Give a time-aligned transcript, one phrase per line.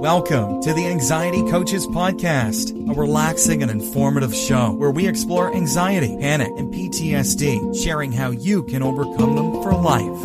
[0.00, 6.16] Welcome to the Anxiety Coaches Podcast, a relaxing and informative show where we explore anxiety,
[6.18, 10.24] panic, and PTSD, sharing how you can overcome them for life.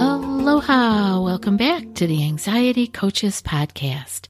[0.00, 1.20] Aloha!
[1.20, 4.26] Welcome back to the Anxiety Coaches Podcast.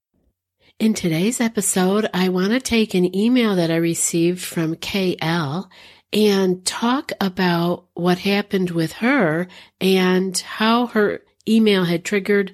[0.78, 5.70] In today's episode, I want to take an email that I received from KL
[6.12, 9.48] and talk about what happened with her
[9.80, 12.52] and how her email had triggered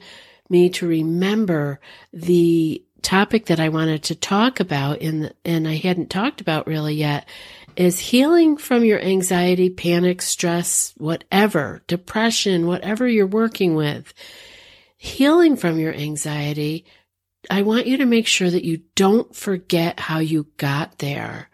[0.48, 1.80] me to remember
[2.12, 6.94] the topic that I wanted to talk about in and I hadn't talked about really
[6.94, 7.28] yet
[7.76, 14.12] is healing from your anxiety, panic, stress, whatever, depression, whatever you're working with.
[14.96, 16.84] Healing from your anxiety,
[17.48, 21.48] I want you to make sure that you don't forget how you got there.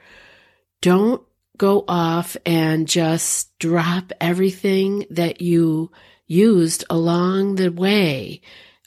[0.80, 1.22] Don't
[1.56, 5.90] go off and just drop everything that you
[6.26, 8.40] used along the way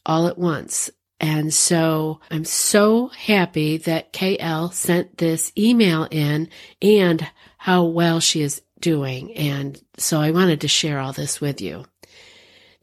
[0.06, 0.90] all at once.
[1.20, 6.50] And so I'm so happy that KL sent this email in
[6.82, 7.28] and
[7.58, 9.34] how well she is doing.
[9.36, 11.86] And so I wanted to share all this with you.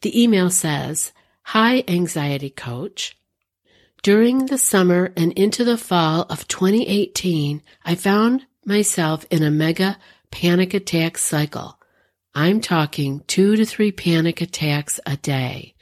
[0.01, 3.17] The email says, Hi, anxiety coach.
[4.03, 9.97] During the summer and into the fall of 2018, I found myself in a mega
[10.31, 11.79] panic attack cycle.
[12.33, 15.75] I'm talking two to three panic attacks a day.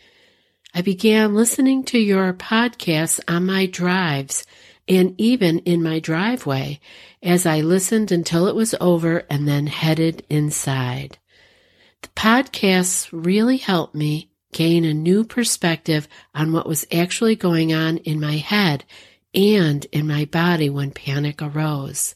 [0.74, 4.46] I began listening to your podcasts on my drives
[4.88, 6.80] and even in my driveway
[7.22, 11.18] as I listened until it was over and then headed inside.
[12.02, 17.98] The podcasts really helped me gain a new perspective on what was actually going on
[17.98, 18.84] in my head
[19.34, 22.14] and in my body when panic arose.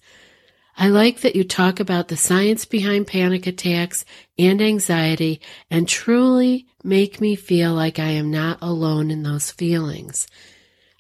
[0.80, 4.06] I like that you talk about the science behind panic attacks
[4.38, 10.28] and anxiety and truly make me feel like I am not alone in those feelings.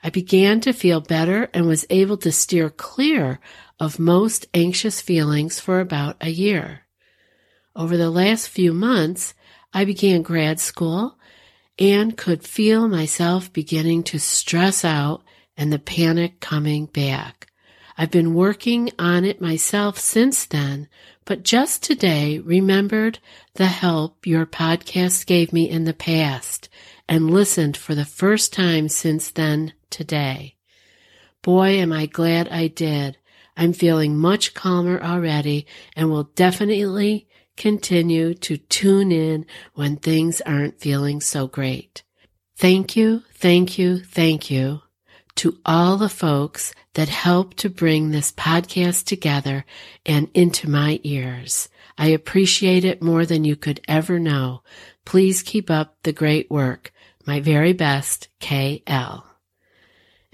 [0.03, 3.39] I began to feel better and was able to steer clear
[3.79, 6.81] of most anxious feelings for about a year.
[7.75, 9.35] Over the last few months,
[9.73, 11.19] I began grad school
[11.77, 15.21] and could feel myself beginning to stress out
[15.55, 17.46] and the panic coming back.
[17.97, 20.87] I've been working on it myself since then,
[21.25, 23.17] but just today remembered
[23.55, 26.69] the help your podcast gave me in the past
[27.09, 30.55] and listened for the first time since then today.
[31.41, 33.17] Boy, am I glad I did.
[33.55, 35.65] I'm feeling much calmer already
[35.95, 42.03] and will definitely continue to tune in when things aren't feeling so great.
[42.55, 44.81] Thank you, thank you, thank you
[45.37, 49.63] to all the folks that help to bring this podcast together
[50.03, 51.69] and into my ears.
[51.95, 54.63] I appreciate it more than you could ever know.
[55.05, 56.91] Please keep up the great work.
[57.23, 59.23] My very best, KL.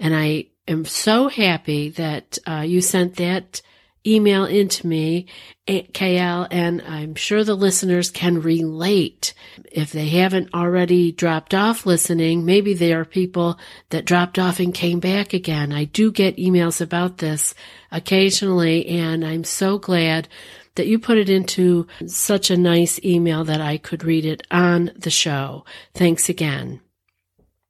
[0.00, 3.60] And I am so happy that uh, you sent that
[4.06, 5.26] email into me,
[5.66, 9.34] KL, and I'm sure the listeners can relate.
[9.72, 13.58] If they haven't already dropped off listening, maybe they are people
[13.90, 15.72] that dropped off and came back again.
[15.72, 17.54] I do get emails about this
[17.90, 20.28] occasionally, and I'm so glad
[20.74, 24.90] that you put it into such a nice email that I could read it on
[24.96, 25.64] the show.
[25.94, 26.80] Thanks again.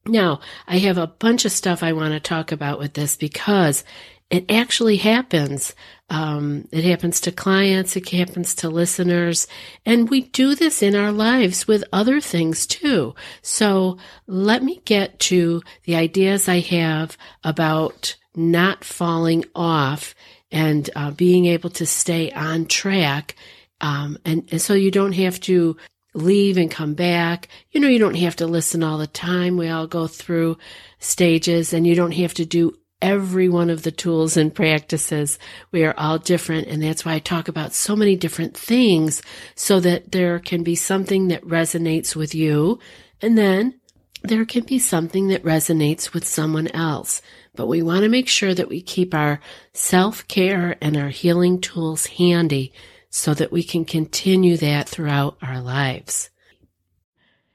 [0.06, 3.84] Now, I have a bunch of stuff I want to talk about with this because
[4.30, 5.74] it actually happens.
[6.10, 9.46] Um, it happens to clients, it happens to listeners,
[9.86, 13.14] and we do this in our lives with other things too.
[13.40, 20.14] So let me get to the ideas I have about not falling off
[20.50, 23.34] and uh, being able to stay on track.
[23.80, 25.76] Um, and, and so you don't have to
[26.14, 27.48] leave and come back.
[27.72, 29.56] You know, you don't have to listen all the time.
[29.56, 30.58] We all go through
[30.98, 35.38] stages and you don't have to do every one of the tools and practices.
[35.70, 36.68] We are all different.
[36.68, 39.22] And that's why I talk about so many different things
[39.54, 42.78] so that there can be something that resonates with you.
[43.20, 43.80] And then
[44.22, 47.20] there can be something that resonates with someone else.
[47.54, 49.38] But we want to make sure that we keep our
[49.74, 52.72] self care and our healing tools handy
[53.10, 56.30] so that we can continue that throughout our lives.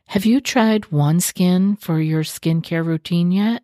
[0.10, 3.64] Have you tried OneSkin for your skincare routine yet?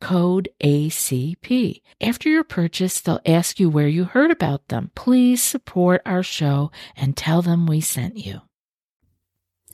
[0.00, 1.82] code ACP.
[2.00, 4.90] After your purchase, they'll ask you where you heard about them.
[4.94, 8.42] Please support our show and tell them we sent you.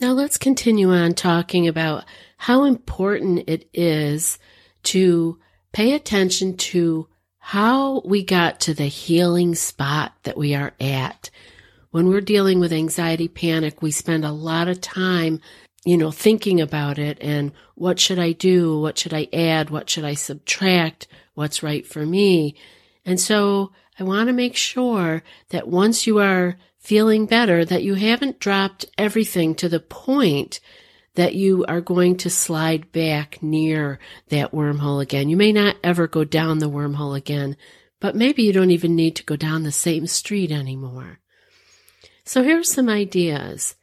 [0.00, 2.04] Now let's continue on talking about
[2.36, 4.38] how important it is
[4.84, 5.38] to
[5.72, 11.30] pay attention to how we got to the healing spot that we are at.
[11.90, 15.40] When we're dealing with anxiety panic, we spend a lot of time
[15.84, 18.80] you know, thinking about it and what should I do?
[18.80, 19.70] What should I add?
[19.70, 21.06] What should I subtract?
[21.34, 22.56] What's right for me?
[23.04, 27.94] And so I want to make sure that once you are feeling better, that you
[27.94, 30.60] haven't dropped everything to the point
[31.14, 33.98] that you are going to slide back near
[34.28, 35.28] that wormhole again.
[35.28, 37.56] You may not ever go down the wormhole again,
[38.00, 41.20] but maybe you don't even need to go down the same street anymore.
[42.24, 43.76] So here's some ideas.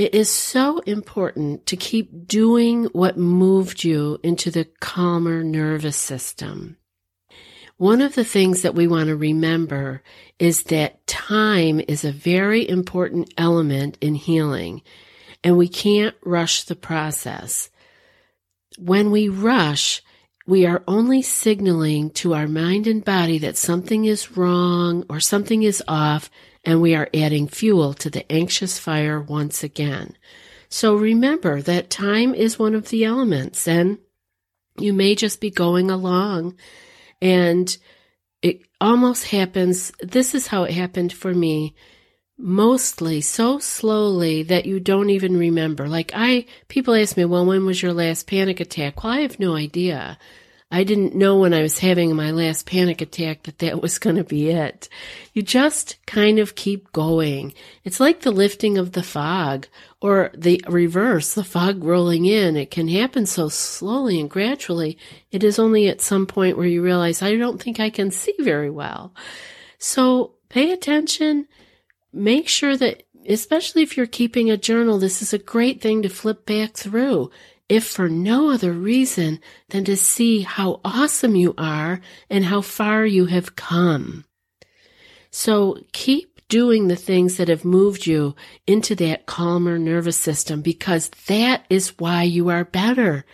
[0.00, 6.78] It is so important to keep doing what moved you into the calmer nervous system.
[7.76, 10.02] One of the things that we want to remember
[10.38, 14.80] is that time is a very important element in healing,
[15.44, 17.68] and we can't rush the process.
[18.78, 20.00] When we rush,
[20.46, 25.62] we are only signaling to our mind and body that something is wrong or something
[25.62, 26.30] is off
[26.64, 30.16] and we are adding fuel to the anxious fire once again.
[30.68, 33.98] So remember that time is one of the elements and
[34.78, 36.56] you may just be going along
[37.20, 37.76] and
[38.42, 39.92] it almost happens.
[40.00, 41.74] This is how it happened for me
[42.40, 45.86] mostly so slowly that you don't even remember.
[45.86, 49.02] Like I, people ask me, well, when was your last panic attack?
[49.02, 50.18] Well, I have no idea.
[50.72, 54.16] I didn't know when I was having my last panic attack that that was going
[54.16, 54.88] to be it.
[55.32, 57.52] You just kind of keep going.
[57.84, 59.66] It's like the lifting of the fog
[60.00, 62.56] or the reverse, the fog rolling in.
[62.56, 64.96] It can happen so slowly and gradually.
[65.32, 68.34] It is only at some point where you realize, I don't think I can see
[68.38, 69.12] very well.
[69.78, 71.48] So pay attention.
[72.12, 76.08] Make sure that especially if you're keeping a journal, this is a great thing to
[76.08, 77.30] flip back through
[77.70, 83.06] if for no other reason than to see how awesome you are and how far
[83.06, 84.24] you have come.
[85.30, 88.34] So keep doing the things that have moved you
[88.66, 93.24] into that calmer nervous system because that is why you are better.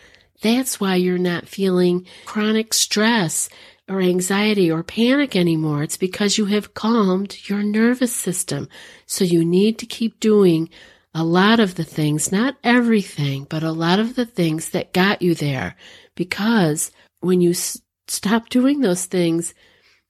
[0.43, 3.49] That's why you're not feeling chronic stress
[3.89, 5.83] or anxiety or panic anymore.
[5.83, 8.69] It's because you have calmed your nervous system.
[9.07, 10.69] So you need to keep doing
[11.17, 15.23] a lot of the things, not everything, but a lot of the things that got
[15.23, 15.75] you there.
[16.15, 19.55] Because when you s- stop doing those things,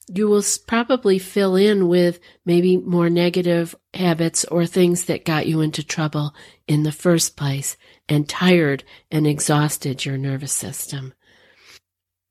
[0.09, 5.61] you will probably fill in with maybe more negative habits or things that got you
[5.61, 6.35] into trouble
[6.67, 7.77] in the first place
[8.09, 11.15] and tired and exhausted your nervous system.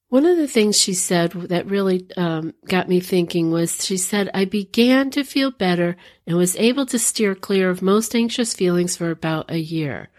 [0.10, 4.30] One of the things she said that really um, got me thinking was she said,
[4.34, 5.98] I began to feel better
[6.28, 10.10] and was able to steer clear of most anxious feelings for about a year.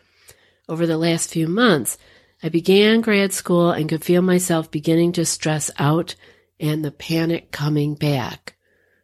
[0.69, 1.99] Over the last few months,
[2.43, 6.17] I began grad school and could feel myself beginning to stress out
[6.59, 8.57] and the panic coming back.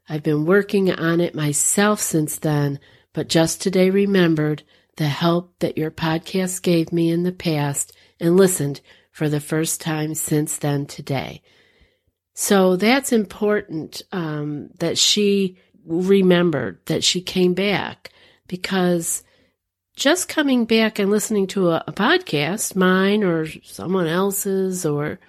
[0.09, 2.81] I've been working on it myself since then,
[3.13, 4.65] but just today remembered
[4.97, 8.81] the help that your podcast gave me in the past and listened
[9.13, 11.43] for the first time since then today.
[12.35, 18.11] So that's important um, that she remembered that she came back
[18.49, 19.23] because
[19.97, 25.21] just coming back and listening to a, a podcast, mine or someone else's, or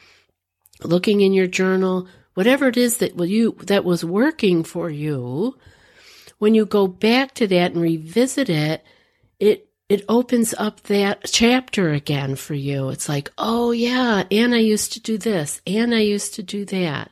[0.84, 5.58] looking in your journal, whatever it is that you that was working for you,
[6.40, 8.84] when you go back to that and revisit it,
[9.40, 12.90] it it opens up that chapter again for you.
[12.90, 16.66] It's like, oh yeah, and I used to do this, and I used to do
[16.66, 17.12] that.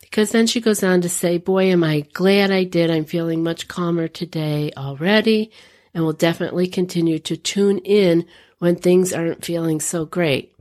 [0.00, 2.90] Because then she goes on to say, boy, am I glad I did.
[2.90, 5.52] I'm feeling much calmer today already
[5.92, 8.24] and will definitely continue to tune in
[8.60, 10.54] when things aren't feeling so great.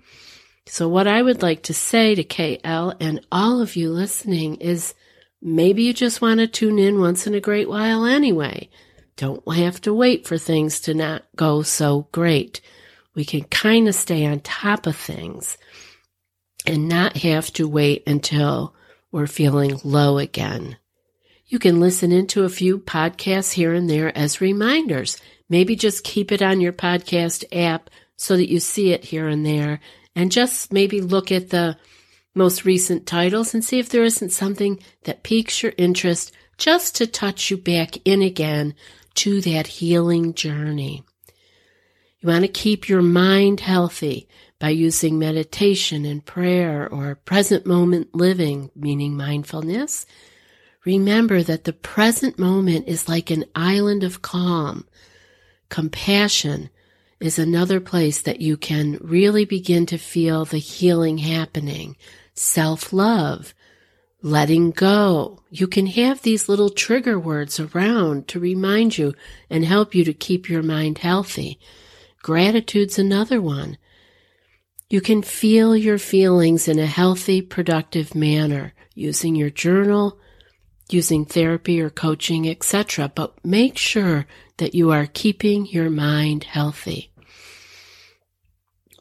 [0.65, 4.93] So what I would like to say to KL and all of you listening is
[5.41, 8.69] maybe you just want to tune in once in a great while anyway.
[9.19, 12.61] Don't have to wait for things to not go so great.
[13.13, 15.57] We can kind of stay on top of things
[16.65, 18.73] and not have to wait until
[19.11, 20.77] we're feeling low again.
[21.47, 25.17] You can listen into a few podcasts here and there as reminders.
[25.49, 29.45] Maybe just keep it on your podcast app so that you see it here and
[29.45, 29.81] there
[30.15, 31.75] and just maybe look at the
[32.33, 37.05] most recent titles and see if there isn't something that piques your interest just to
[37.05, 38.75] touch you back in again
[39.16, 41.04] to that healing journey.
[42.20, 44.28] You want to keep your mind healthy
[44.60, 50.06] by using meditation and prayer or present moment living, meaning mindfulness,
[50.86, 54.88] Remember that the present moment is like an island of calm.
[55.70, 56.70] Compassion
[57.20, 61.98] is another place that you can really begin to feel the healing happening.
[62.34, 63.54] Self love,
[64.21, 65.39] letting go.
[65.49, 69.13] You can have these little trigger words around to remind you
[69.49, 71.59] and help you to keep your mind healthy.
[72.21, 73.77] Gratitude's another one.
[74.89, 80.19] You can feel your feelings in a healthy, productive manner using your journal,
[80.89, 83.11] using therapy or coaching, etc.
[83.13, 84.25] But make sure
[84.57, 87.11] that you are keeping your mind healthy.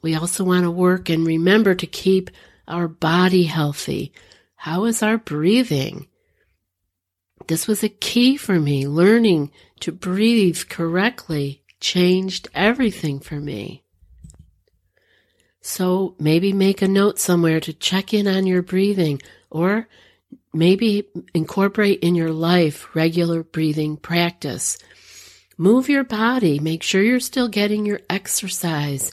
[0.02, 2.30] We also want to work and remember to keep
[2.68, 4.12] our body healthy.
[4.58, 6.06] How is our breathing?
[7.46, 8.86] This was a key for me.
[8.86, 9.50] Learning
[9.80, 13.84] to breathe correctly changed everything for me.
[15.60, 19.88] So maybe make a note somewhere to check in on your breathing or
[20.52, 24.78] Maybe incorporate in your life regular breathing practice.
[25.56, 26.58] Move your body.
[26.58, 29.12] Make sure you're still getting your exercise.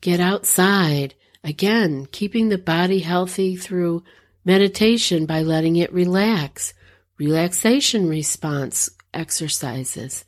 [0.00, 1.14] Get outside.
[1.42, 4.04] Again, keeping the body healthy through
[4.48, 6.72] meditation by letting it relax.
[7.18, 10.24] Relaxation response exercises.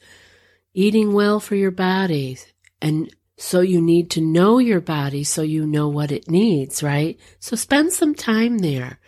[0.75, 2.37] Eating well for your body.
[2.83, 7.19] And so you need to know your body so you know what it needs, right?
[7.39, 8.99] So spend some time there.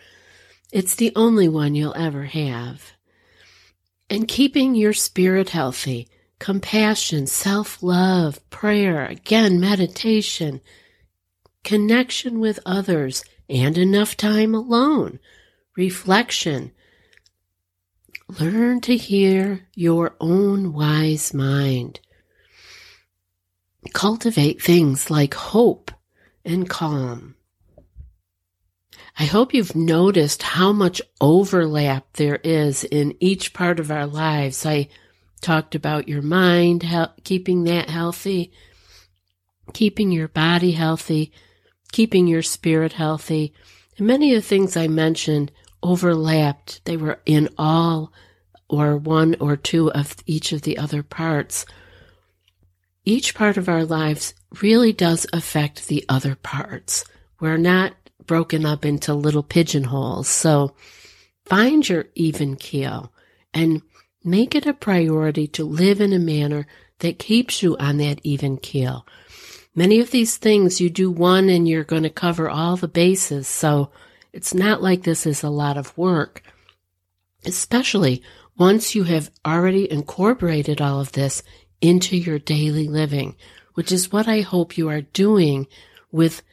[0.71, 2.93] It's the only one you'll ever have.
[4.09, 6.07] And keeping your spirit healthy,
[6.39, 10.59] compassion, self love, prayer, again, meditation,
[11.63, 13.23] connection with others,
[13.53, 15.19] and enough time alone,
[15.77, 16.71] reflection.
[18.39, 21.99] Learn to hear your own wise mind.
[23.93, 25.91] Cultivate things like hope
[26.43, 27.35] and calm.
[29.19, 34.65] I hope you've noticed how much overlap there is in each part of our lives.
[34.65, 34.89] I
[35.41, 36.83] talked about your mind,
[37.23, 38.51] keeping that healthy,
[39.73, 41.31] keeping your body healthy,
[41.93, 43.53] keeping your spirit healthy.
[43.97, 46.83] And many of the things I mentioned overlapped.
[46.83, 48.11] They were in all
[48.67, 51.65] or one or two of each of the other parts.
[53.05, 57.05] Each part of our lives really does affect the other parts.
[57.39, 57.93] We're not
[58.25, 60.27] broken up into little pigeonholes.
[60.27, 60.75] So
[61.45, 63.13] find your even keel
[63.53, 63.81] and
[64.23, 66.65] make it a priority to live in a manner
[66.99, 69.05] that keeps you on that even keel.
[69.75, 73.47] Many of these things you do one and you're going to cover all the bases.
[73.47, 73.89] So
[74.31, 76.43] it's not like this is a lot of work,
[77.45, 78.21] especially
[78.57, 81.41] once you have already incorporated all of this
[81.81, 83.35] into your daily living,
[83.73, 85.67] which is what I hope you are doing
[86.11, 86.43] with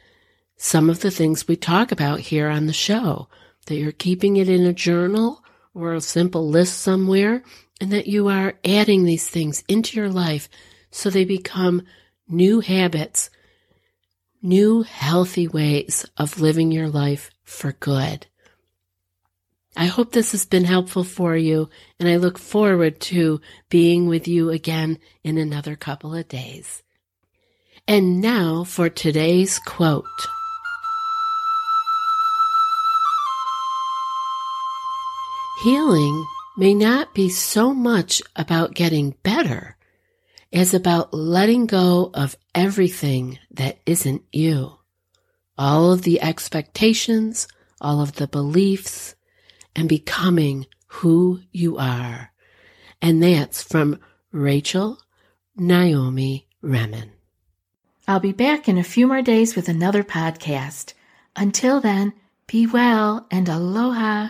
[0.57, 3.27] some of the things we talk about here on the show,
[3.67, 7.43] that you're keeping it in a journal or a simple list somewhere,
[7.79, 10.49] and that you are adding these things into your life
[10.91, 11.83] so they become
[12.31, 13.29] new habits,
[14.41, 18.27] new healthy ways of living your life for good.
[19.75, 21.69] I hope this has been helpful for you,
[21.99, 26.83] and I look forward to being with you again in another couple of days.
[27.87, 30.05] And now for today's quote.
[35.63, 36.25] Healing
[36.57, 39.77] may not be so much about getting better
[40.53, 44.77] as about letting go of everything that isn't you.
[45.57, 47.47] All of the expectations,
[47.79, 49.15] all of the beliefs,
[49.75, 52.31] and becoming who you are.
[53.01, 53.99] And that's from
[54.31, 54.99] Rachel
[55.55, 57.11] Naomi Remen.
[58.07, 60.93] I'll be back in a few more days with another podcast.
[61.35, 62.13] Until then,
[62.47, 64.29] be well and aloha.